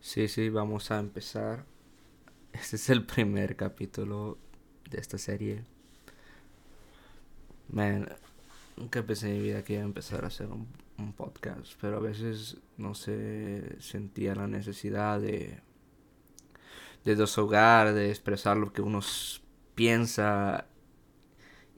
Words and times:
Sí, 0.00 0.28
sí, 0.28 0.48
vamos 0.48 0.90
a 0.90 0.98
empezar. 0.98 1.64
Este 2.52 2.76
es 2.76 2.90
el 2.90 3.04
primer 3.06 3.54
capítulo 3.54 4.38
de 4.90 4.98
esta 4.98 5.18
serie. 5.18 5.64
Man, 7.68 8.08
nunca 8.76 9.02
pensé 9.04 9.28
en 9.28 9.34
mi 9.34 9.42
vida 9.42 9.62
que 9.62 9.74
iba 9.74 9.82
a 9.82 9.84
empezar 9.84 10.24
a 10.24 10.28
hacer 10.28 10.48
un, 10.48 10.66
podcast, 11.16 11.72
pero 11.80 11.96
a 11.96 12.00
veces 12.00 12.58
no 12.76 12.94
sé, 12.94 13.76
sentía 13.80 14.34
la 14.34 14.46
necesidad 14.46 15.18
de 15.20 15.60
de 17.04 17.16
desahogar, 17.16 17.94
de 17.94 18.10
expresar 18.10 18.56
lo 18.56 18.72
que 18.72 18.82
uno 18.82 19.00
piensa 19.74 20.66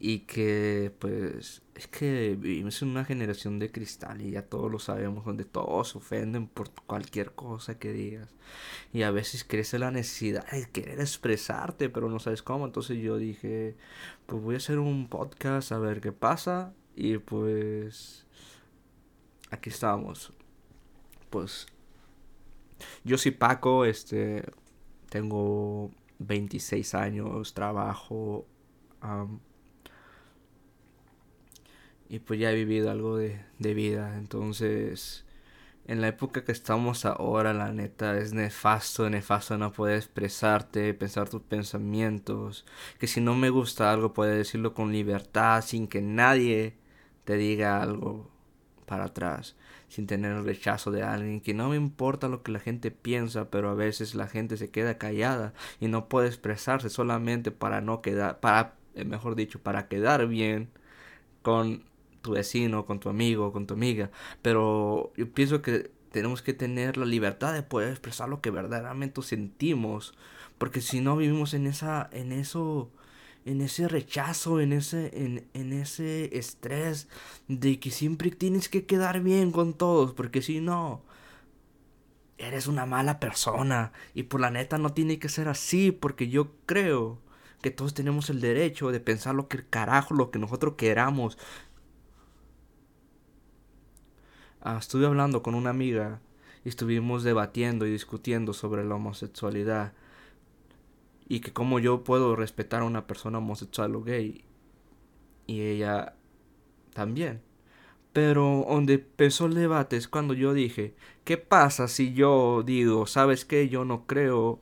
y 0.04 0.20
que 0.20 0.92
pues 0.98 1.62
es 1.76 1.86
que 1.86 2.36
vivimos 2.36 2.82
en 2.82 2.88
una 2.88 3.04
generación 3.04 3.60
de 3.60 3.70
cristal 3.70 4.20
y 4.20 4.32
ya 4.32 4.42
todos 4.42 4.68
lo 4.68 4.80
sabemos 4.80 5.24
donde 5.24 5.44
todos 5.44 5.90
se 5.90 5.98
ofenden 5.98 6.48
por 6.48 6.72
cualquier 6.88 7.36
cosa 7.36 7.78
que 7.78 7.92
digas. 7.92 8.28
Y 8.92 9.02
a 9.02 9.12
veces 9.12 9.44
crece 9.44 9.78
la 9.78 9.92
necesidad 9.92 10.44
de 10.50 10.68
querer 10.68 10.98
expresarte 10.98 11.88
pero 11.88 12.08
no 12.08 12.18
sabes 12.18 12.42
cómo. 12.42 12.66
Entonces 12.66 12.98
yo 12.98 13.16
dije 13.16 13.76
pues 14.26 14.42
voy 14.42 14.56
a 14.56 14.58
hacer 14.58 14.80
un 14.80 15.06
podcast 15.06 15.70
a 15.70 15.78
ver 15.78 16.00
qué 16.00 16.10
pasa. 16.10 16.74
Y 16.96 17.18
pues 17.18 18.26
aquí 19.52 19.70
estamos. 19.70 20.32
Pues 21.30 21.68
yo 23.04 23.16
soy 23.18 23.30
Paco 23.30 23.84
este 23.84 24.42
tengo 25.10 25.92
26 26.18 26.92
años, 26.96 27.54
trabajo. 27.54 28.46
Y 32.12 32.18
pues 32.20 32.38
ya 32.40 32.52
he 32.52 32.54
vivido 32.54 32.90
algo 32.90 33.16
de, 33.16 33.40
de, 33.58 33.74
vida. 33.74 34.18
Entonces, 34.18 35.24
en 35.86 36.02
la 36.02 36.08
época 36.08 36.44
que 36.44 36.52
estamos 36.52 37.06
ahora, 37.06 37.54
la 37.54 37.72
neta, 37.72 38.18
es 38.18 38.34
nefasto, 38.34 39.08
nefasto 39.08 39.56
no 39.58 39.72
poder 39.72 39.96
expresarte, 39.96 40.92
pensar 40.94 41.30
tus 41.30 41.42
pensamientos. 41.42 42.66
Que 42.98 43.06
si 43.06 43.22
no 43.22 43.34
me 43.34 43.48
gusta 43.50 43.90
algo, 43.90 44.12
puedes 44.12 44.36
decirlo 44.36 44.74
con 44.74 44.92
libertad, 44.92 45.62
sin 45.64 45.88
que 45.88 46.02
nadie 46.02 46.76
te 47.24 47.36
diga 47.36 47.82
algo 47.82 48.30
para 48.86 49.04
atrás 49.06 49.56
sin 49.88 50.06
tener 50.06 50.32
el 50.32 50.44
rechazo 50.44 50.90
de 50.90 51.02
alguien, 51.02 51.42
que 51.42 51.52
no 51.54 51.68
me 51.68 51.76
importa 51.76 52.28
lo 52.28 52.42
que 52.42 52.52
la 52.52 52.60
gente 52.60 52.90
piensa, 52.90 53.50
pero 53.50 53.68
a 53.68 53.74
veces 53.74 54.14
la 54.14 54.26
gente 54.26 54.56
se 54.56 54.70
queda 54.70 54.96
callada 54.96 55.52
y 55.80 55.88
no 55.88 56.08
puede 56.08 56.28
expresarse 56.28 56.88
solamente 56.88 57.50
para 57.50 57.82
no 57.82 58.00
quedar, 58.00 58.40
para, 58.40 58.74
eh, 58.94 59.04
mejor 59.04 59.34
dicho, 59.34 59.62
para 59.62 59.88
quedar 59.88 60.26
bien 60.28 60.70
con 61.42 61.84
tu 62.22 62.32
vecino, 62.32 62.86
con 62.86 63.00
tu 63.00 63.08
amigo, 63.08 63.52
con 63.52 63.66
tu 63.66 63.74
amiga. 63.74 64.10
Pero 64.42 65.12
yo 65.16 65.30
pienso 65.32 65.62
que 65.62 65.90
tenemos 66.12 66.42
que 66.42 66.54
tener 66.54 66.96
la 66.96 67.06
libertad 67.06 67.52
de 67.52 67.62
poder 67.62 67.90
expresar 67.90 68.28
lo 68.28 68.40
que 68.40 68.50
verdaderamente 68.50 69.22
sentimos, 69.22 70.14
porque 70.58 70.80
si 70.80 71.00
no 71.00 71.16
vivimos 71.16 71.54
en 71.54 71.66
esa, 71.66 72.08
en 72.12 72.32
eso, 72.32 72.90
en 73.44 73.60
ese 73.60 73.88
rechazo, 73.88 74.60
en 74.60 74.72
ese, 74.72 75.10
en, 75.24 75.46
en, 75.54 75.72
ese 75.72 76.36
estrés 76.38 77.08
de 77.48 77.80
que 77.80 77.90
siempre 77.90 78.30
tienes 78.30 78.68
que 78.68 78.86
quedar 78.86 79.20
bien 79.20 79.52
con 79.52 79.74
todos, 79.74 80.12
porque 80.12 80.42
si 80.42 80.60
no, 80.60 81.02
eres 82.38 82.66
una 82.66 82.86
mala 82.86 83.20
persona. 83.20 83.92
Y 84.14 84.24
por 84.24 84.40
la 84.40 84.50
neta 84.50 84.78
no 84.78 84.92
tiene 84.92 85.18
que 85.18 85.28
ser 85.28 85.48
así, 85.48 85.92
porque 85.92 86.28
yo 86.28 86.52
creo 86.66 87.18
que 87.62 87.70
todos 87.70 87.94
tenemos 87.94 88.28
el 88.28 88.40
derecho 88.40 88.90
de 88.90 89.00
pensar 89.00 89.34
lo 89.34 89.48
que 89.48 89.64
carajo, 89.64 90.14
lo 90.14 90.30
que 90.30 90.38
nosotros 90.38 90.74
queramos. 90.76 91.38
Ah, 94.64 94.78
estuve 94.78 95.06
hablando 95.06 95.42
con 95.42 95.54
una 95.56 95.70
amiga 95.70 96.20
y 96.64 96.68
estuvimos 96.68 97.24
debatiendo 97.24 97.84
y 97.86 97.90
discutiendo 97.90 98.52
sobre 98.52 98.84
la 98.84 98.94
homosexualidad 98.94 99.92
y 101.28 101.40
que 101.40 101.52
como 101.52 101.80
yo 101.80 102.04
puedo 102.04 102.36
respetar 102.36 102.82
a 102.82 102.84
una 102.84 103.06
persona 103.08 103.38
homosexual 103.38 103.96
o 103.96 104.02
gay 104.02 104.44
y 105.48 105.62
ella 105.62 106.14
también. 106.94 107.42
Pero 108.12 108.64
donde 108.68 108.94
empezó 108.94 109.46
el 109.46 109.54
debate 109.54 109.96
es 109.96 110.06
cuando 110.06 110.34
yo 110.34 110.52
dije, 110.54 110.94
¿qué 111.24 111.38
pasa 111.38 111.88
si 111.88 112.12
yo 112.14 112.62
digo, 112.64 113.06
sabes 113.06 113.44
qué, 113.44 113.68
yo 113.68 113.84
no 113.84 114.06
creo, 114.06 114.60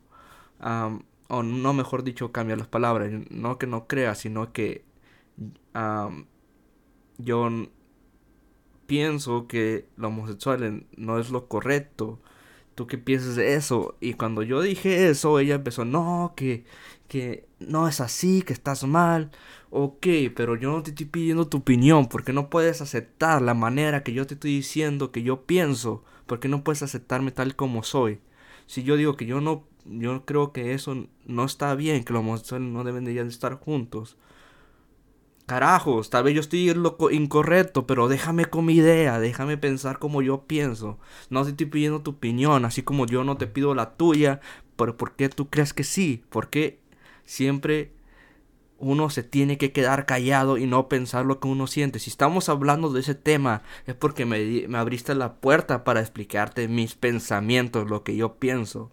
o 1.29 1.43
no 1.43 1.73
mejor 1.75 2.05
dicho, 2.05 2.33
cambia 2.33 2.57
las 2.57 2.69
palabras, 2.69 3.11
no 3.31 3.59
que 3.59 3.67
no 3.67 3.87
crea, 3.87 4.15
sino 4.15 4.53
que 4.53 4.85
yo 7.19 7.51
pienso 8.91 9.47
que 9.47 9.87
lo 9.97 10.09
homosexual 10.09 10.85
no 10.97 11.19
es 11.21 11.31
lo 11.31 11.47
correcto 11.47 12.19
¿tú 12.81 12.87
qué 12.87 12.97
piensas 12.97 13.37
de 13.37 13.57
eso? 13.57 13.97
Y 14.01 14.15
cuando 14.15 14.43
yo 14.43 14.63
dije 14.63 15.11
eso, 15.11 15.39
ella 15.39 15.57
empezó, 15.57 15.85
no, 15.85 16.33
que, 16.35 16.65
que 17.09 17.47
no 17.59 17.87
es 17.89 18.01
así, 18.01 18.41
que 18.41 18.55
estás 18.55 18.85
mal. 18.85 19.31
Ok, 19.69 20.07
pero 20.35 20.57
yo 20.57 20.73
no 20.73 20.83
te 20.83 20.91
estoy 20.91 21.05
pidiendo 21.05 21.47
tu 21.47 21.59
opinión, 21.59 22.09
porque 22.09 22.33
no 22.33 22.49
puedes 22.49 22.81
aceptar 22.81 23.43
la 23.43 23.53
manera 23.53 24.03
que 24.03 24.15
yo 24.15 24.27
te 24.27 24.33
estoy 24.33 24.53
diciendo 24.55 25.13
que 25.13 25.23
yo 25.23 25.45
pienso, 25.45 26.05
porque 26.27 26.49
no 26.49 26.65
puedes 26.65 26.83
aceptarme 26.83 27.33
tal 27.33 27.55
como 27.55 27.83
soy. 27.83 28.21
Si 28.67 28.83
yo 28.83 28.97
digo 28.97 29.15
que 29.15 29.27
yo 29.27 29.43
no, 29.43 29.65
yo 29.85 30.25
creo 30.25 30.53
que 30.53 30.73
eso 30.73 31.07
no 31.27 31.45
está 31.45 31.75
bien, 31.75 32.03
que 32.03 32.15
los 32.15 32.21
homosexuales 32.21 32.69
no 32.69 32.83
deben 32.83 33.05
de 33.05 33.21
estar 33.21 33.57
juntos 33.57 34.17
carajos, 35.51 36.11
tal 36.11 36.23
vez 36.23 36.35
yo 36.35 36.41
estoy 36.43 36.73
lo 36.75 36.97
incorrecto, 37.11 37.85
pero 37.85 38.07
déjame 38.07 38.45
con 38.45 38.65
mi 38.67 38.75
idea, 38.75 39.19
déjame 39.19 39.57
pensar 39.57 39.99
como 39.99 40.23
yo 40.23 40.43
pienso. 40.47 41.01
No 41.29 41.43
te 41.43 41.51
estoy 41.51 41.67
pidiendo 41.67 42.03
tu 42.03 42.13
opinión, 42.13 42.65
así 42.65 42.85
como 42.85 43.05
yo 43.05 43.25
no 43.25 43.37
te 43.37 43.49
pido 43.49 43.75
la 43.75 43.97
tuya, 43.97 44.41
pero 44.77 44.97
¿por 44.97 45.17
qué 45.17 45.29
tú 45.29 45.51
crees 45.51 45.75
que 45.75 45.83
sí? 45.83 46.23
¿Por 46.31 46.51
qué 46.51 46.79
siempre 47.25 47.91
uno 48.79 49.11
se 49.11 49.25
tiene 49.25 49.59
que 49.59 49.73
quedar 49.73 50.07
callado 50.07 50.57
y 50.57 50.69
no 50.69 50.89
pensar 50.89 51.27
lo 51.27 51.41
que 51.41 51.49
uno 51.49 51.67
siente? 51.67 51.99
Si 51.99 52.11
estamos 52.11 52.49
hablando 52.49 52.93
de 52.93 53.01
ese 53.01 53.17
tema, 53.17 53.63
es 53.87 53.97
porque 53.97 54.27
me, 54.27 54.69
me 54.69 54.79
abriste 54.79 55.17
la 55.17 55.35
puerta 55.41 55.83
para 55.83 55.99
explicarte 55.99 56.69
mis 56.69 56.95
pensamientos, 56.95 57.91
lo 57.91 58.05
que 58.05 58.15
yo 58.15 58.37
pienso. 58.37 58.93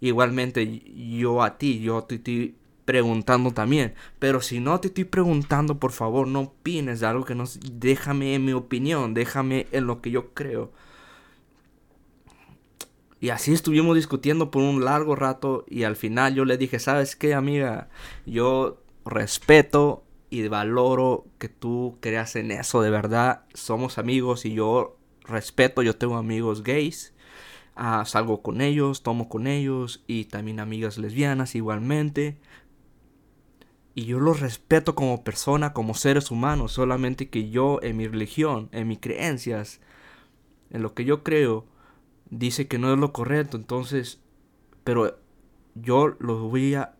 Igualmente 0.00 0.80
yo 1.18 1.42
a 1.42 1.58
ti, 1.58 1.80
yo 1.80 2.04
te 2.04 2.14
estoy 2.16 2.54
preguntando 2.88 3.50
también. 3.50 3.92
Pero 4.18 4.40
si 4.40 4.60
no 4.60 4.80
te 4.80 4.88
estoy 4.88 5.04
preguntando, 5.04 5.78
por 5.78 5.92
favor, 5.92 6.26
no 6.26 6.40
opines 6.40 7.00
de 7.00 7.06
algo 7.06 7.26
que 7.26 7.34
no... 7.34 7.44
Déjame 7.70 8.34
en 8.34 8.46
mi 8.46 8.54
opinión, 8.54 9.12
déjame 9.12 9.66
en 9.72 9.86
lo 9.86 10.00
que 10.00 10.10
yo 10.10 10.32
creo. 10.32 10.72
Y 13.20 13.28
así 13.28 13.52
estuvimos 13.52 13.94
discutiendo 13.94 14.50
por 14.50 14.62
un 14.62 14.86
largo 14.86 15.16
rato 15.16 15.66
y 15.68 15.82
al 15.82 15.96
final 15.96 16.34
yo 16.34 16.46
le 16.46 16.56
dije, 16.56 16.78
¿sabes 16.78 17.14
qué, 17.14 17.34
amiga? 17.34 17.90
Yo 18.24 18.80
respeto 19.04 20.02
y 20.30 20.48
valoro 20.48 21.26
que 21.36 21.50
tú 21.50 21.98
creas 22.00 22.36
en 22.36 22.50
eso, 22.52 22.80
de 22.80 22.88
verdad. 22.88 23.42
Somos 23.52 23.98
amigos 23.98 24.46
y 24.46 24.54
yo 24.54 24.96
respeto, 25.24 25.82
yo 25.82 25.94
tengo 25.94 26.16
amigos 26.16 26.62
gays. 26.62 27.12
Ah, 27.76 28.04
salgo 28.06 28.40
con 28.40 28.62
ellos, 28.62 29.02
tomo 29.02 29.28
con 29.28 29.46
ellos 29.46 30.02
y 30.06 30.24
también 30.24 30.58
amigas 30.58 30.96
lesbianas 30.96 31.54
igualmente 31.54 32.38
y 33.98 34.04
yo 34.04 34.20
los 34.20 34.38
respeto 34.38 34.94
como 34.94 35.24
persona, 35.24 35.72
como 35.72 35.92
seres 35.92 36.30
humanos, 36.30 36.70
solamente 36.70 37.30
que 37.30 37.50
yo 37.50 37.80
en 37.82 37.96
mi 37.96 38.06
religión, 38.06 38.68
en 38.70 38.86
mis 38.86 39.00
creencias, 39.00 39.80
en 40.70 40.82
lo 40.82 40.94
que 40.94 41.04
yo 41.04 41.24
creo, 41.24 41.66
dice 42.30 42.68
que 42.68 42.78
no 42.78 42.92
es 42.92 42.98
lo 43.00 43.12
correcto, 43.12 43.56
entonces, 43.56 44.20
pero 44.84 45.18
yo 45.74 46.14
los 46.20 46.40
voy 46.42 46.76
a, 46.76 46.94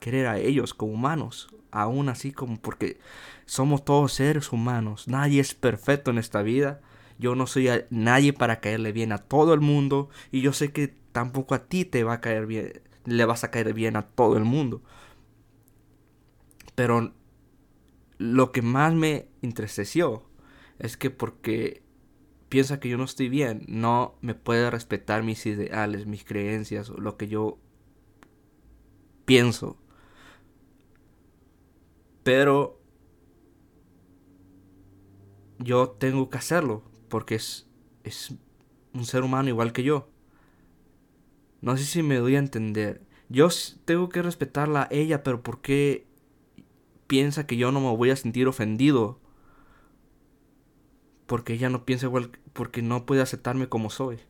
querer 0.00 0.26
a 0.26 0.36
ellos 0.40 0.74
como 0.74 0.94
humanos, 0.94 1.46
aún 1.70 2.08
así 2.08 2.32
como 2.32 2.60
porque 2.60 2.98
somos 3.46 3.84
todos 3.84 4.12
seres 4.12 4.50
humanos, 4.50 5.06
nadie 5.06 5.40
es 5.40 5.54
perfecto 5.54 6.10
en 6.10 6.18
esta 6.18 6.42
vida, 6.42 6.80
yo 7.20 7.36
no 7.36 7.46
soy 7.46 7.68
nadie 7.90 8.32
para 8.32 8.58
caerle 8.58 8.90
bien 8.90 9.12
a 9.12 9.18
todo 9.18 9.54
el 9.54 9.60
mundo 9.60 10.08
y 10.32 10.40
yo 10.40 10.52
sé 10.52 10.72
que 10.72 10.92
tampoco 11.12 11.54
a 11.54 11.68
ti 11.68 11.84
te 11.84 12.02
va 12.02 12.14
a 12.14 12.20
caer 12.20 12.46
bien, 12.46 12.82
le 13.04 13.24
vas 13.26 13.44
a 13.44 13.52
caer 13.52 13.72
bien 13.74 13.94
a 13.94 14.02
todo 14.02 14.36
el 14.36 14.44
mundo. 14.44 14.82
Pero 16.74 17.12
lo 18.18 18.52
que 18.52 18.62
más 18.62 18.94
me 18.94 19.28
entristeció 19.42 20.22
es 20.78 20.96
que 20.96 21.10
porque 21.10 21.82
piensa 22.48 22.80
que 22.80 22.88
yo 22.88 22.98
no 22.98 23.04
estoy 23.04 23.28
bien, 23.28 23.64
no 23.66 24.16
me 24.20 24.34
puede 24.34 24.70
respetar 24.70 25.22
mis 25.22 25.44
ideales, 25.46 26.06
mis 26.06 26.24
creencias, 26.24 26.88
lo 26.90 27.16
que 27.16 27.28
yo 27.28 27.58
pienso. 29.24 29.76
Pero 32.22 32.78
yo 35.58 35.90
tengo 35.90 36.28
que 36.30 36.38
hacerlo 36.38 36.82
porque 37.08 37.36
es, 37.36 37.68
es 38.04 38.34
un 38.94 39.04
ser 39.04 39.22
humano 39.22 39.48
igual 39.48 39.72
que 39.72 39.82
yo. 39.82 40.08
No 41.60 41.76
sé 41.76 41.84
si 41.84 42.02
me 42.02 42.16
doy 42.16 42.36
a 42.36 42.40
entender. 42.40 43.02
Yo 43.28 43.48
tengo 43.84 44.08
que 44.08 44.22
respetarla 44.22 44.82
a 44.82 44.88
ella, 44.90 45.22
pero 45.22 45.42
¿por 45.42 45.62
qué 45.62 46.06
piensa 47.06 47.46
que 47.46 47.56
yo 47.56 47.72
no 47.72 47.80
me 47.80 47.96
voy 47.96 48.10
a 48.10 48.16
sentir 48.16 48.48
ofendido 48.48 49.20
porque 51.26 51.54
ella 51.54 51.70
no 51.70 51.84
piensa 51.84 52.06
igual, 52.06 52.30
porque 52.52 52.82
no 52.82 53.06
puede 53.06 53.22
aceptarme 53.22 53.68
como 53.68 53.90
soy. 53.90 54.20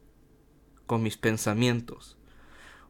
con 0.87 1.03
mis 1.03 1.17
pensamientos. 1.17 2.19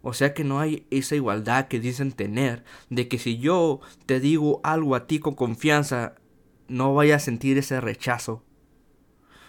O 0.02 0.12
sea 0.14 0.34
que 0.34 0.44
no 0.44 0.60
hay 0.60 0.86
esa 0.90 1.14
igualdad 1.14 1.68
que 1.68 1.80
dicen 1.80 2.12
tener, 2.12 2.64
de 2.90 3.08
que 3.08 3.18
si 3.18 3.38
yo 3.38 3.80
te 4.06 4.20
digo 4.20 4.60
algo 4.64 4.96
a 4.96 5.06
ti 5.06 5.20
con 5.20 5.34
confianza, 5.34 6.16
no 6.68 6.94
vaya 6.94 7.16
a 7.16 7.18
sentir 7.20 7.58
ese 7.58 7.80
rechazo. 7.80 8.42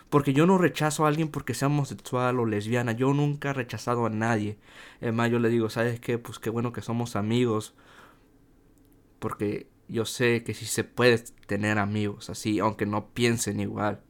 Porque 0.09 0.33
yo 0.33 0.45
no 0.45 0.57
rechazo 0.59 1.05
a 1.05 1.07
alguien 1.09 1.29
porque 1.29 1.53
sea 1.55 1.67
homosexual 1.67 2.39
o 2.39 2.45
lesbiana. 2.45 2.91
Yo 2.91 3.13
nunca 3.13 3.49
he 3.49 3.53
rechazado 3.53 4.05
a 4.05 4.09
nadie. 4.09 4.59
Además, 5.01 5.31
yo 5.31 5.39
le 5.39 5.49
digo, 5.49 5.69
¿sabes 5.69 5.99
qué? 5.99 6.19
Pues 6.19 6.39
qué 6.39 6.49
bueno 6.51 6.71
que 6.71 6.81
somos 6.81 7.15
amigos. 7.15 7.73
Porque 9.19 9.67
yo 9.93 10.05
sé 10.05 10.43
que 10.43 10.53
sí 10.53 10.65
se 10.65 10.83
puede 10.83 11.19
tener 11.47 11.77
amigos 11.77 12.29
así, 12.29 12.59
aunque 12.59 12.85
no 12.85 13.09
piensen 13.09 13.59
igual. 13.59 14.01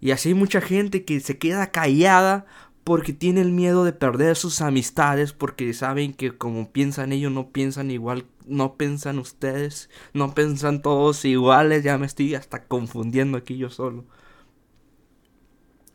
Y 0.00 0.10
así 0.10 0.30
hay 0.30 0.34
mucha 0.34 0.60
gente 0.60 1.04
que 1.04 1.20
se 1.20 1.38
queda 1.38 1.70
callada 1.70 2.46
porque 2.84 3.12
tiene 3.12 3.40
el 3.40 3.52
miedo 3.52 3.84
de 3.84 3.92
perder 3.92 4.36
sus 4.36 4.60
amistades, 4.60 5.32
porque 5.32 5.72
saben 5.72 6.12
que 6.12 6.36
como 6.36 6.72
piensan 6.72 7.12
ellos 7.12 7.32
no 7.32 7.50
piensan 7.50 7.90
igual, 7.90 8.26
no 8.46 8.76
piensan 8.76 9.18
ustedes, 9.18 9.88
no 10.12 10.34
piensan 10.34 10.82
todos 10.82 11.24
iguales, 11.24 11.84
ya 11.84 11.98
me 11.98 12.06
estoy 12.06 12.34
hasta 12.34 12.64
confundiendo 12.64 13.38
aquí 13.38 13.56
yo 13.56 13.70
solo. 13.70 14.04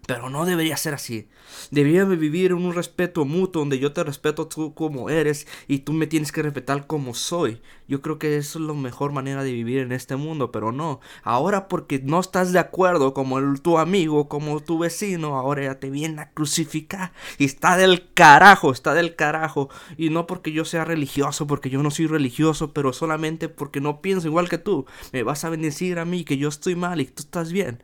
Pero 0.07 0.29
no 0.29 0.45
debería 0.45 0.77
ser 0.77 0.93
así. 0.93 1.27
Debería 1.69 2.05
vivir 2.05 2.51
en 2.51 2.65
un 2.65 2.73
respeto 2.73 3.25
mutuo 3.25 3.59
donde 3.61 3.77
yo 3.77 3.91
te 3.91 4.05
respeto 4.05 4.47
tú 4.47 4.73
como 4.73 5.09
eres 5.09 5.47
y 5.67 5.79
tú 5.79 5.91
me 5.91 6.07
tienes 6.07 6.31
que 6.31 6.41
respetar 6.41 6.87
como 6.87 7.13
soy. 7.13 7.61
Yo 7.89 8.01
creo 8.01 8.17
que 8.17 8.37
eso 8.37 8.57
es 8.57 8.65
la 8.65 8.73
mejor 8.73 9.11
manera 9.11 9.43
de 9.43 9.51
vivir 9.51 9.79
en 9.79 9.91
este 9.91 10.15
mundo, 10.15 10.49
pero 10.49 10.71
no. 10.71 11.01
Ahora 11.23 11.67
porque 11.67 11.99
no 12.01 12.21
estás 12.21 12.53
de 12.53 12.59
acuerdo 12.59 13.13
como 13.13 13.37
el, 13.37 13.59
tu 13.59 13.79
amigo, 13.79 14.29
como 14.29 14.61
tu 14.61 14.79
vecino, 14.79 15.35
ahora 15.35 15.63
ya 15.63 15.79
te 15.79 15.89
viene 15.89 16.21
a 16.21 16.31
crucificar. 16.31 17.11
Y 17.37 17.43
está 17.43 17.75
del 17.75 18.13
carajo, 18.13 18.71
está 18.71 18.93
del 18.93 19.13
carajo. 19.17 19.69
Y 19.97 20.09
no 20.09 20.25
porque 20.25 20.53
yo 20.53 20.63
sea 20.63 20.85
religioso, 20.85 21.47
porque 21.47 21.69
yo 21.69 21.83
no 21.83 21.91
soy 21.91 22.07
religioso, 22.07 22.71
pero 22.71 22.93
solamente 22.93 23.49
porque 23.49 23.81
no 23.81 24.01
pienso 24.01 24.27
igual 24.27 24.47
que 24.47 24.57
tú. 24.57 24.85
Me 25.11 25.23
vas 25.23 25.43
a 25.43 25.49
bendecir 25.49 25.99
a 25.99 26.05
mí 26.05 26.23
que 26.23 26.37
yo 26.37 26.47
estoy 26.47 26.75
mal 26.75 27.01
y 27.01 27.05
tú 27.07 27.23
estás 27.23 27.51
bien. 27.51 27.83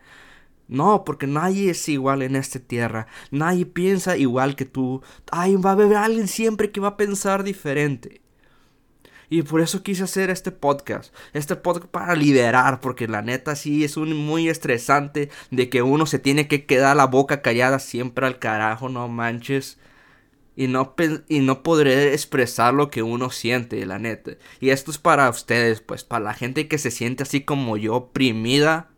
No, 0.67 1.03
porque 1.03 1.27
nadie 1.27 1.71
es 1.71 1.89
igual 1.89 2.21
en 2.21 2.35
esta 2.35 2.59
tierra. 2.59 3.07
Nadie 3.31 3.65
piensa 3.65 4.17
igual 4.17 4.55
que 4.55 4.65
tú. 4.65 5.01
Ay, 5.31 5.55
va 5.55 5.71
a 5.71 5.73
haber 5.73 5.95
alguien 5.95 6.27
siempre 6.27 6.71
que 6.71 6.79
va 6.79 6.89
a 6.89 6.97
pensar 6.97 7.43
diferente. 7.43 8.21
Y 9.29 9.41
por 9.41 9.61
eso 9.61 9.83
quise 9.83 10.03
hacer 10.03 10.29
este 10.29 10.51
podcast. 10.51 11.13
Este 11.33 11.55
podcast 11.55 11.87
para 11.87 12.15
liberar. 12.15 12.79
Porque 12.81 13.07
la 13.07 13.21
neta 13.21 13.55
sí 13.55 13.83
es 13.83 13.97
un 13.97 14.15
muy 14.15 14.47
estresante. 14.47 15.29
De 15.51 15.69
que 15.69 15.81
uno 15.81 16.05
se 16.05 16.19
tiene 16.19 16.47
que 16.47 16.65
quedar 16.65 16.95
la 16.95 17.07
boca 17.07 17.41
callada 17.41 17.79
siempre 17.79 18.25
al 18.25 18.39
carajo. 18.39 18.89
No 18.89 19.07
manches. 19.09 19.77
Y 20.55 20.67
no, 20.67 20.95
y 21.29 21.39
no 21.39 21.63
podré 21.63 22.13
expresar 22.13 22.75
lo 22.75 22.91
que 22.91 23.01
uno 23.01 23.31
siente, 23.31 23.85
la 23.85 23.97
neta. 23.97 24.33
Y 24.59 24.69
esto 24.69 24.91
es 24.91 24.99
para 24.99 25.29
ustedes, 25.29 25.81
pues, 25.81 26.03
para 26.03 26.25
la 26.25 26.33
gente 26.35 26.67
que 26.67 26.77
se 26.77 26.91
siente 26.91 27.23
así 27.23 27.41
como 27.41 27.75
yo, 27.75 27.95
oprimida 27.95 28.92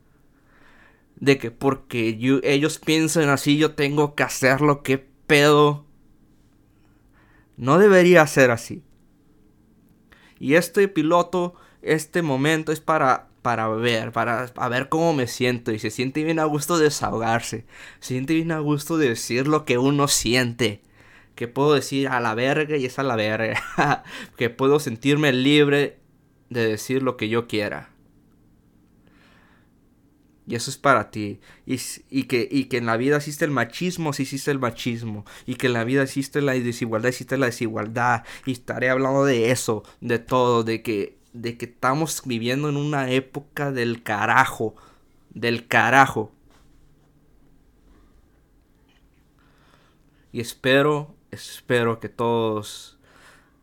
de 1.17 1.37
que 1.37 1.51
porque 1.51 2.17
ellos 2.43 2.79
piensan 2.79 3.29
así 3.29 3.57
yo 3.57 3.73
tengo 3.75 4.15
que 4.15 4.23
hacerlo, 4.23 4.83
qué 4.83 4.97
pedo. 4.97 5.85
No 7.57 7.77
debería 7.77 8.25
ser 8.27 8.51
así. 8.51 8.83
Y 10.39 10.55
este 10.55 10.87
piloto, 10.87 11.55
este 11.81 12.21
momento 12.21 12.71
es 12.71 12.81
para, 12.81 13.29
para 13.41 13.67
ver, 13.69 14.11
para, 14.11 14.51
ver 14.69 14.89
cómo 14.89 15.13
me 15.13 15.27
siento. 15.27 15.71
Y 15.71 15.79
se 15.79 15.89
siente 15.89 16.23
bien 16.23 16.39
a 16.39 16.45
gusto 16.45 16.77
desahogarse. 16.77 17.65
Se 17.99 18.09
siente 18.09 18.33
bien 18.33 18.51
a 18.51 18.59
gusto 18.59 18.97
de 18.97 19.09
decir 19.09 19.47
lo 19.47 19.65
que 19.65 19.77
uno 19.77 20.07
siente. 20.07 20.81
Que 21.35 21.47
puedo 21.47 21.73
decir 21.73 22.09
a 22.09 22.19
la 22.19 22.35
verga 22.35 22.77
y 22.77 22.85
es 22.85 22.99
a 22.99 23.03
la 23.03 23.15
verga. 23.15 24.03
que 24.37 24.49
puedo 24.49 24.79
sentirme 24.79 25.31
libre 25.31 25.99
de 26.49 26.67
decir 26.67 27.01
lo 27.01 27.17
que 27.17 27.29
yo 27.29 27.47
quiera. 27.47 27.94
Y 30.47 30.55
eso 30.55 30.69
es 30.69 30.77
para 30.77 31.09
ti. 31.09 31.39
Y, 31.65 31.79
y, 32.09 32.23
que, 32.23 32.47
y 32.49 32.65
que 32.65 32.77
en 32.77 32.85
la 32.85 32.97
vida 32.97 33.17
existe 33.17 33.45
el 33.45 33.51
machismo, 33.51 34.13
sí 34.13 34.23
existe 34.23 34.51
el 34.51 34.59
machismo. 34.59 35.25
Y 35.45 35.55
que 35.55 35.67
en 35.67 35.73
la 35.73 35.83
vida 35.83 36.03
existe 36.03 36.41
la 36.41 36.53
desigualdad, 36.53 37.09
existe 37.09 37.37
la 37.37 37.47
desigualdad. 37.47 38.23
Y 38.45 38.51
estaré 38.51 38.89
hablando 38.89 39.25
de 39.25 39.51
eso, 39.51 39.83
de 40.01 40.19
todo, 40.19 40.63
de 40.63 40.83
que, 40.83 41.17
de 41.33 41.57
que 41.57 41.65
estamos 41.65 42.21
viviendo 42.25 42.69
en 42.69 42.77
una 42.77 43.09
época 43.09 43.71
del 43.71 44.03
carajo. 44.03 44.75
Del 45.31 45.67
carajo. 45.67 46.31
Y 50.31 50.41
espero, 50.41 51.15
espero 51.31 51.99
que 51.99 52.09
todos, 52.09 52.99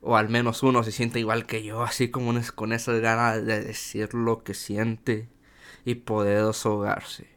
o 0.01 0.17
al 0.17 0.31
menos 0.31 0.63
uno, 0.63 0.83
se 0.83 0.91
sienta 0.91 1.19
igual 1.19 1.47
que 1.47 1.63
yo, 1.63 1.83
así 1.83 2.11
como 2.11 2.33
con 2.55 2.73
esas 2.73 3.01
ganas 3.01 3.45
de 3.45 3.63
decir 3.63 4.15
lo 4.15 4.43
que 4.43 4.55
siente 4.55 5.29
y 5.85 5.97
poder 5.97 6.47
desahogarse. 6.47 7.33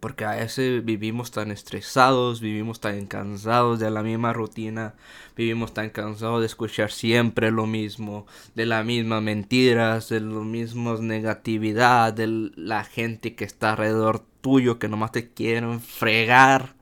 Porque 0.00 0.24
a 0.24 0.30
veces 0.30 0.82
vivimos 0.82 1.30
tan 1.30 1.50
estresados, 1.50 2.40
vivimos 2.40 2.80
tan 2.80 3.06
cansados 3.06 3.78
de 3.78 3.90
la 3.90 4.02
misma 4.02 4.32
rutina, 4.32 4.94
vivimos 5.36 5.74
tan 5.74 5.90
cansados 5.90 6.40
de 6.40 6.46
escuchar 6.46 6.90
siempre 6.90 7.50
lo 7.50 7.66
mismo, 7.66 8.26
de 8.54 8.64
las 8.64 8.84
mismas 8.84 9.22
mentiras, 9.22 10.08
de 10.08 10.20
las 10.20 10.42
mismas 10.42 11.00
negatividad, 11.00 12.14
de 12.14 12.50
la 12.56 12.84
gente 12.84 13.34
que 13.34 13.44
está 13.44 13.72
alrededor 13.72 14.24
tuyo 14.40 14.78
que 14.78 14.88
nomás 14.88 15.12
te 15.12 15.28
quieren 15.34 15.80
fregar. 15.82 16.74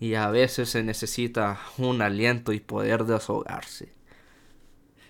Y 0.00 0.14
a 0.14 0.30
veces 0.30 0.70
se 0.70 0.82
necesita 0.82 1.60
un 1.76 2.00
aliento 2.00 2.54
y 2.54 2.60
poder 2.60 3.04
desahogarse. 3.04 3.95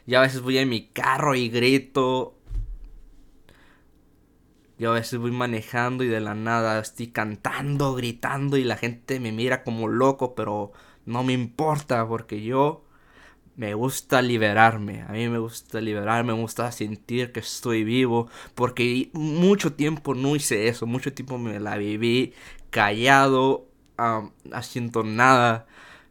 Yo 0.07 0.19
a 0.19 0.23
veces 0.23 0.41
voy 0.41 0.59
en 0.59 0.69
mi 0.69 0.87
carro 0.89 1.35
y 1.35 1.49
grito. 1.49 2.37
Yo 4.79 4.91
a 4.91 4.95
veces 4.95 5.19
voy 5.19 5.31
manejando 5.33 6.05
y 6.05 6.09
de 6.09 6.21
la 6.21 6.35
nada 6.35 6.79
estoy 6.81 7.09
cantando, 7.09 7.95
gritando 7.95 8.57
y 8.57 8.65
la 8.65 8.77
gente 8.77 9.21
me 9.21 9.33
mira 9.33 9.65
como 9.65 9.89
loco, 9.89 10.35
pero 10.35 10.73
no 11.07 11.25
me 11.25 11.33
importa 11.33 12.07
porque 12.07 12.43
yo 12.43 12.85
me 13.57 13.75
gusta 13.75 14.23
liberarme. 14.23 15.03
A 15.03 15.13
mí 15.13 15.29
me 15.29 15.39
gusta 15.39 15.81
liberarme, 15.81 16.35
me 16.35 16.41
gusta 16.41 16.71
sentir 16.73 17.33
que 17.33 17.41
estoy 17.41 17.85
vivo 17.85 18.29
porque 18.55 19.11
mucho 19.15 19.73
tiempo 19.73 20.15
no 20.15 20.37
hice 20.37 20.69
eso, 20.69 20.87
mucho 20.87 21.13
tiempo 21.15 21.39
me 21.39 21.59
la 21.59 21.77
viví 21.79 22.35
callado, 22.71 23.67
haciendo 24.53 25.03
nada. 25.05 25.67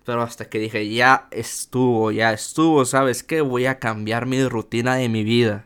Pero 0.06 0.22
hasta 0.22 0.50
que 0.50 0.60
dije, 0.60 0.88
ya 0.94 1.28
estuvo, 1.32 2.12
ya 2.12 2.32
estuvo, 2.32 2.86
¿sabes 2.86 3.24
qué? 3.24 3.42
Voy 3.42 3.66
a 3.66 3.80
cambiar 3.80 4.28
mi 4.28 4.48
rutina 4.48 4.96
de 4.96 5.10
mi 5.10 5.24
vida. 5.24 5.66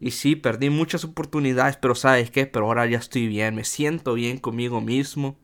Y 0.00 0.10
sí, 0.10 0.36
perdí 0.36 0.68
muchas 0.68 1.02
oportunidades, 1.04 1.78
pero 1.78 1.94
¿sabes 1.94 2.30
qué? 2.30 2.46
Pero 2.46 2.66
ahora 2.66 2.84
ya 2.84 2.98
estoy 2.98 3.26
bien, 3.26 3.54
me 3.54 3.64
siento 3.64 4.12
bien 4.12 4.36
conmigo 4.36 4.82
mismo. 4.82 5.36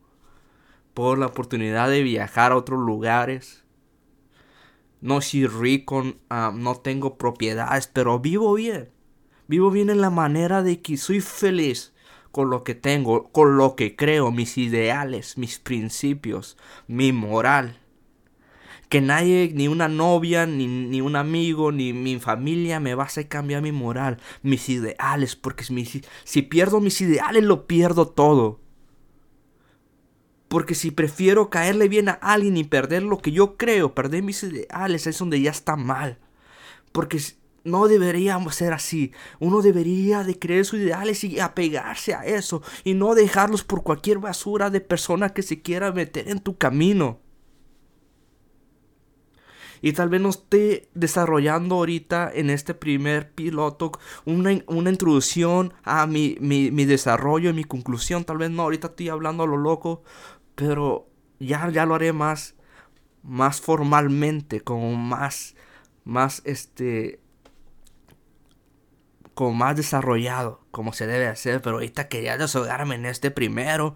Por 0.93 1.17
la 1.17 1.25
oportunidad 1.25 1.89
de 1.89 2.03
viajar 2.03 2.51
a 2.51 2.57
otros 2.57 2.79
lugares. 2.79 3.63
No 4.99 5.19
soy 5.21 5.47
rico, 5.47 6.03
no 6.29 6.75
tengo 6.75 7.17
propiedades, 7.17 7.87
pero 7.87 8.19
vivo 8.19 8.53
bien. 8.53 8.91
Vivo 9.47 9.71
bien 9.71 9.89
en 9.89 10.01
la 10.01 10.11
manera 10.11 10.61
de 10.61 10.79
que 10.81 10.95
soy 10.95 11.21
feliz 11.21 11.90
con 12.31 12.49
lo 12.49 12.63
que 12.63 12.75
tengo, 12.75 13.29
con 13.31 13.57
lo 13.57 13.75
que 13.75 13.95
creo, 13.95 14.31
mis 14.31 14.57
ideales, 14.57 15.37
mis 15.37 15.59
principios, 15.59 16.57
mi 16.87 17.11
moral. 17.11 17.77
Que 18.89 19.01
nadie, 19.01 19.51
ni 19.53 19.67
una 19.67 19.87
novia, 19.87 20.45
ni, 20.45 20.67
ni 20.67 20.99
un 21.01 21.15
amigo, 21.15 21.71
ni 21.71 21.93
mi 21.93 22.19
familia 22.19 22.79
me 22.79 22.95
va 22.95 23.05
a 23.05 23.23
cambiar 23.23 23.61
mi 23.61 23.71
moral, 23.71 24.17
mis 24.41 24.67
ideales, 24.69 25.35
porque 25.35 25.63
si, 25.63 26.03
si 26.23 26.41
pierdo 26.41 26.81
mis 26.81 26.99
ideales 26.99 27.43
lo 27.43 27.67
pierdo 27.67 28.07
todo. 28.07 28.59
Porque 30.49 30.75
si 30.75 30.91
prefiero 30.91 31.49
caerle 31.49 31.87
bien 31.87 32.09
a 32.09 32.13
alguien 32.13 32.57
y 32.57 32.65
perder 32.65 33.03
lo 33.03 33.19
que 33.19 33.31
yo 33.31 33.55
creo, 33.55 33.95
perder 33.95 34.23
mis 34.23 34.43
ideales, 34.43 35.07
es 35.07 35.17
donde 35.17 35.39
ya 35.39 35.51
está 35.51 35.77
mal. 35.77 36.17
Porque 36.91 37.21
no 37.63 37.87
deberíamos 37.87 38.55
ser 38.55 38.73
así. 38.73 39.11
Uno 39.39 39.61
debería 39.61 40.23
de 40.23 40.37
creer 40.37 40.65
sus 40.65 40.79
ideales 40.79 41.23
y 41.23 41.39
apegarse 41.39 42.13
a 42.13 42.25
eso 42.25 42.61
y 42.83 42.93
no 42.93 43.15
dejarlos 43.15 43.63
por 43.63 43.83
cualquier 43.83 44.19
basura 44.19 44.69
de 44.69 44.81
persona 44.81 45.29
que 45.29 45.43
se 45.43 45.61
quiera 45.61 45.91
meter 45.91 46.27
en 46.29 46.39
tu 46.39 46.57
camino. 46.57 47.19
Y 49.83 49.93
tal 49.93 50.09
vez 50.09 50.21
no 50.21 50.29
esté 50.29 50.89
desarrollando 50.93 51.75
ahorita 51.75 52.31
en 52.31 52.51
este 52.51 52.75
primer 52.75 53.31
piloto 53.31 53.91
una, 54.25 54.51
introducción 54.51 55.73
a 55.83 56.05
mi, 56.05 56.37
mi, 56.39 56.69
mi 56.69 56.85
desarrollo 56.85 57.49
y 57.49 57.53
mi 57.53 57.63
conclusión. 57.63 58.23
Tal 58.23 58.37
vez 58.37 58.51
no, 58.51 58.61
ahorita 58.61 58.87
estoy 58.87 59.09
hablando 59.09 59.43
a 59.43 59.47
lo 59.47 59.57
loco, 59.57 60.03
pero 60.53 61.09
ya, 61.39 61.67
ya 61.69 61.87
lo 61.87 61.95
haré 61.95 62.13
más, 62.13 62.55
más 63.23 63.59
formalmente, 63.59 64.61
como 64.61 64.95
más, 64.95 65.55
más 66.03 66.43
este, 66.45 67.20
como 69.33 69.53
más 69.53 69.75
desarrollado. 69.75 70.61
como 70.71 70.93
se 70.93 71.07
debe 71.07 71.27
hacer, 71.27 71.61
pero 71.61 71.75
ahorita 71.77 72.07
quería 72.07 72.37
desahogarme 72.37 72.95
en 72.95 73.05
este 73.05 73.31
primero, 73.31 73.95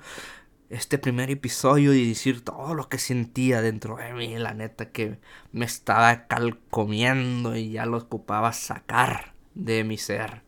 este 0.70 0.98
primer 0.98 1.30
episodio 1.32 1.94
y 1.94 2.10
decir 2.10 2.44
todo 2.44 2.74
lo 2.74 2.90
que 2.90 2.98
sentía 2.98 3.62
dentro 3.62 3.98
de 3.98 4.14
mí, 4.14 4.38
la 4.38 4.54
neta 4.54 4.92
que 4.92 5.20
me 5.52 5.66
estaba 5.66 6.28
calcomiendo 6.28 7.56
y 7.56 7.72
ya 7.72 7.86
lo 7.86 7.98
ocupaba 7.98 8.54
sacar 8.54 9.36
de 9.54 9.84
mi 9.84 9.98
ser. 9.98 10.44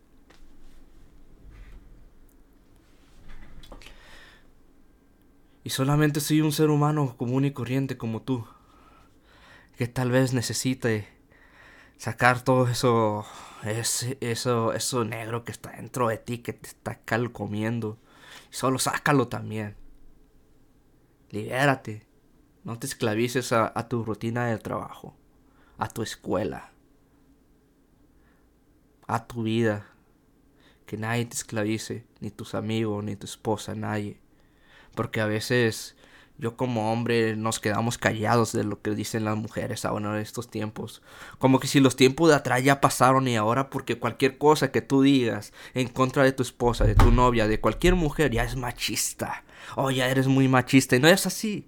Y 5.63 5.69
solamente 5.69 6.21
soy 6.21 6.41
un 6.41 6.53
ser 6.53 6.69
humano 6.69 7.15
común 7.17 7.45
y 7.45 7.51
corriente 7.51 7.97
como 7.97 8.21
tú, 8.21 8.47
que 9.77 9.87
tal 9.87 10.11
vez 10.11 10.33
necesite 10.33 11.16
sacar 11.97 12.43
todo 12.43 12.67
eso, 12.67 13.25
eso, 14.21 14.73
eso 14.73 15.05
negro 15.05 15.43
que 15.43 15.51
está 15.51 15.71
dentro 15.71 16.07
de 16.07 16.17
ti, 16.17 16.39
que 16.39 16.53
te 16.53 16.69
está 16.69 16.99
calcomiendo. 16.99 17.97
Solo 18.49 18.79
sácalo 18.79 19.27
también. 19.27 19.75
Libérate. 21.31 22.05
No 22.63 22.77
te 22.79 22.87
esclavices 22.87 23.51
a, 23.53 23.71
a 23.73 23.87
tu 23.87 24.03
rutina 24.03 24.47
de 24.47 24.57
trabajo, 24.57 25.15
a 25.77 25.87
tu 25.87 26.01
escuela, 26.01 26.71
a 29.07 29.25
tu 29.25 29.43
vida. 29.43 29.87
Que 30.85 30.97
nadie 30.97 31.25
te 31.25 31.35
esclavice, 31.35 32.05
ni 32.19 32.29
tus 32.29 32.55
amigos, 32.55 33.03
ni 33.03 33.15
tu 33.15 33.25
esposa, 33.25 33.75
nadie. 33.75 34.19
Porque 34.95 35.21
a 35.21 35.25
veces 35.25 35.95
yo 36.39 36.55
como 36.55 36.91
hombre 36.91 37.35
nos 37.35 37.59
quedamos 37.59 37.97
callados 37.97 38.51
de 38.51 38.63
lo 38.63 38.81
que 38.81 38.91
dicen 38.91 39.25
las 39.25 39.35
mujeres 39.35 39.85
ahora 39.85 40.15
en 40.15 40.21
estos 40.21 40.49
tiempos. 40.49 41.01
Como 41.39 41.59
que 41.59 41.67
si 41.67 41.79
los 41.79 41.95
tiempos 41.95 42.29
de 42.29 42.35
atrás 42.35 42.63
ya 42.63 42.79
pasaron 42.79 43.27
y 43.27 43.35
ahora 43.35 43.69
porque 43.69 43.97
cualquier 43.97 44.37
cosa 44.37 44.71
que 44.71 44.81
tú 44.81 45.01
digas 45.01 45.51
en 45.73 45.87
contra 45.87 46.23
de 46.23 46.33
tu 46.33 46.43
esposa, 46.43 46.85
de 46.85 46.95
tu 46.95 47.11
novia, 47.11 47.47
de 47.47 47.59
cualquier 47.59 47.95
mujer 47.95 48.31
ya 48.31 48.43
es 48.43 48.55
machista. 48.55 49.43
Oh, 49.75 49.89
ya 49.89 50.07
eres 50.09 50.27
muy 50.27 50.47
machista 50.47 50.95
y 50.95 50.99
no 50.99 51.07
es 51.07 51.25
así. 51.25 51.67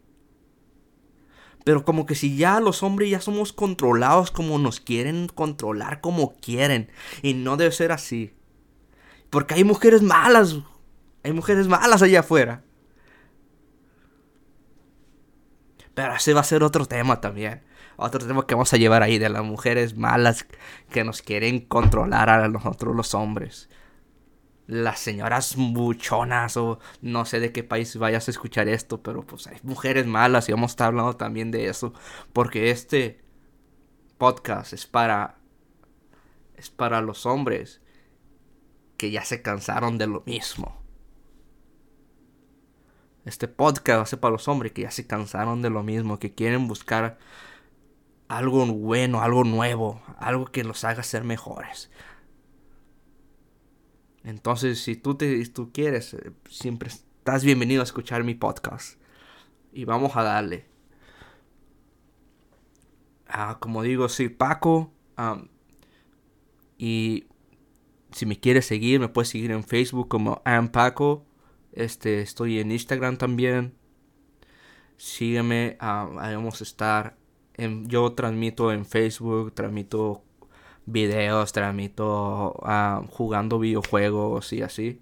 Pero 1.64 1.84
como 1.84 2.06
que 2.06 2.16
si 2.16 2.38
ya 2.38 2.60
los 2.60 2.84
hombres 2.84 3.10
ya 3.10 3.22
somos 3.22 3.54
controlados 3.54 4.32
como 4.32 4.60
nos 4.60 4.80
quieren 4.80 5.28
controlar 5.28 6.00
como 6.00 6.36
quieren. 6.38 6.92
Y 7.24 7.34
no 7.34 7.58
debe 7.58 7.72
ser 7.72 7.92
así. 7.92 8.34
Porque 9.30 9.56
hay 9.56 9.64
mujeres 9.64 10.02
malas. 10.02 10.58
Hay 11.24 11.34
mujeres 11.34 11.68
malas 11.68 12.02
allá 12.02 12.22
afuera. 12.22 12.64
Pero 16.00 16.15
ese 16.15 16.34
va 16.34 16.39
a 16.39 16.46
ser 16.46 16.63
otro 16.63 16.86
tema 16.86 17.20
también. 17.20 17.62
Otro 17.98 18.25
tema 18.25 18.48
que 18.48 18.56
vamos 18.56 18.72
a 18.72 18.77
llevar 18.77 19.03
ahí 19.03 19.18
de 19.18 19.27
las 19.27 19.44
mujeres 19.44 19.98
malas 19.98 20.48
que 20.89 21.03
nos 21.03 21.22
quieren 21.22 21.60
controlar 21.60 22.29
a 22.29 22.48
nosotros 22.48 22.96
los 22.96 23.13
hombres. 23.13 23.70
Las 24.65 25.01
señoras 25.01 25.56
buchonas 25.58 26.56
o 26.56 26.79
no 27.01 27.25
sé 27.25 27.41
de 27.41 27.51
qué 27.51 27.65
país 27.65 27.98
vayas 27.98 28.29
a 28.29 28.32
escuchar 28.32 28.70
esto, 28.70 29.03
pero 29.03 29.27
pues 29.27 29.48
hay 29.48 29.58
mujeres 29.63 30.06
malas 30.06 30.48
y 30.48 30.53
vamos 30.53 30.72
a 30.72 30.74
estar 30.75 30.88
hablando 30.88 31.18
también 31.18 31.51
de 31.51 31.68
eso. 31.68 31.91
Porque 32.32 32.72
este 32.72 33.22
podcast 34.18 34.72
es 34.72 34.88
para... 34.88 35.36
Es 36.56 36.70
para 36.70 37.01
los 37.01 37.25
hombres 37.25 37.82
que 38.96 39.12
ya 39.12 39.25
se 39.25 39.41
cansaron 39.41 39.98
de 39.98 40.08
lo 40.08 40.24
mismo 40.25 40.79
este 43.29 43.48
podcast 43.48 44.01
hace 44.01 44.17
para 44.17 44.33
los 44.33 44.48
hombres 44.48 44.74
que 44.74 44.81
ya 44.81 44.91
se 44.91 45.07
cansaron 45.07 45.62
de 45.62 45.69
lo 45.69 45.83
mismo, 45.83 46.19
que 46.19 46.33
quieren 46.33 46.67
buscar 46.67 47.17
algo 48.27 48.65
bueno, 48.65 49.21
algo 49.21 49.43
nuevo, 49.43 50.01
algo 50.17 50.45
que 50.45 50.63
los 50.63 50.83
haga 50.83 51.03
ser 51.03 51.24
mejores. 51.24 51.89
Entonces, 54.24 54.81
si 54.81 54.95
tú, 54.95 55.15
te, 55.15 55.43
tú 55.48 55.71
quieres, 55.71 56.13
eh, 56.13 56.31
siempre 56.50 56.89
estás 56.89 57.43
bienvenido 57.43 57.81
a 57.81 57.86
escuchar 57.86 58.24
mi 58.24 58.36
podcast. 58.36 59.00
Y 59.71 59.86
vamos 59.86 60.15
a 60.15 60.24
darle. 60.24 60.65
Ah, 63.27 63.57
como 63.59 63.83
digo, 63.83 64.09
soy 64.09 64.29
Paco. 64.29 64.91
y 66.77 67.25
si 68.12 68.25
me 68.25 68.39
quieres 68.39 68.65
seguir, 68.65 69.00
me 69.00 69.09
puedes 69.09 69.29
seguir 69.29 69.51
en 69.51 69.63
Facebook 69.63 70.07
como 70.07 70.41
Paco. 70.71 71.28
Este, 71.74 72.22
estoy 72.22 72.60
en 72.60 72.72
Instagram 72.72 73.18
también. 73.18 73.76
Sígueme, 74.98 75.78
uh, 75.82 76.16
vamos 76.16 76.62
a 76.62 76.64
estar. 76.64 77.18
En, 77.56 77.88
yo 77.88 78.14
transmito 78.14 78.72
en 78.72 78.86
Facebook, 78.86 79.54
transmito 79.54 80.24
videos, 80.86 81.52
transmito 81.52 82.54
uh, 82.62 83.06
jugando 83.08 83.60
videojuegos 83.60 84.54
y 84.54 84.62
así. 84.62 85.02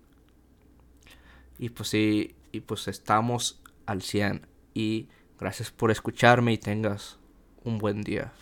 Y 1.58 1.70
pues 1.70 1.90
sí, 1.90 2.36
y 2.52 2.62
pues 2.62 2.88
estamos 2.88 3.62
al 3.86 4.02
100. 4.02 4.48
Y 4.74 5.10
gracias 5.40 5.72
por 5.72 5.92
escucharme 5.92 6.54
y 6.54 6.58
tengas 6.58 7.18
un 7.64 7.78
buen 7.78 8.02
día. 8.04 8.34